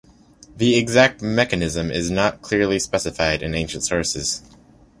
The 0.57 0.77
exact 0.79 1.21
mechanism 1.21 1.91
is 1.91 2.09
not 2.09 2.41
clearly 2.41 2.79
specified 2.79 3.43
in 3.43 3.53
ancient 3.53 3.83
sources. 3.83 4.41